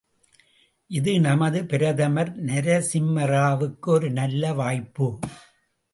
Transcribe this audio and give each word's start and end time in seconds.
இது 0.89 1.11
நமது 1.19 1.59
பிரதமர் 1.65 2.31
நரசிம்மராவுக்கு 2.45 3.89
ஒரு 3.89 4.11
நல்ல 4.11 4.53
வாய்ப்பு. 4.53 5.07